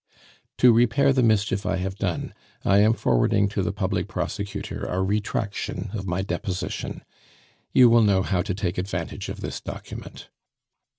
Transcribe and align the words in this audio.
"To 0.57 0.73
repair 0.73 1.13
the 1.13 1.21
mischief 1.21 1.63
I 1.63 1.75
have 1.75 1.95
done, 1.95 2.33
I 2.65 2.79
am 2.79 2.93
forwarding 2.95 3.47
to 3.49 3.61
the 3.61 3.71
public 3.71 4.07
prosecutor 4.07 4.83
a 4.87 4.99
retraction 5.03 5.91
of 5.93 6.07
my 6.07 6.23
deposition. 6.23 7.03
You 7.71 7.87
will 7.87 8.01
know 8.01 8.23
how 8.23 8.41
to 8.41 8.55
take 8.55 8.79
advantage 8.79 9.29
of 9.29 9.41
this 9.41 9.61
document. 9.61 10.29